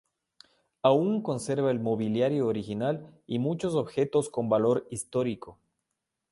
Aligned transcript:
Aún 0.81 1.21
conserva 1.21 1.69
el 1.69 1.79
mobiliario 1.79 2.47
original, 2.47 3.21
y 3.27 3.37
muchos 3.37 3.75
objetos 3.75 4.29
con 4.31 4.49
valor 4.49 4.87
histórico. 4.89 5.59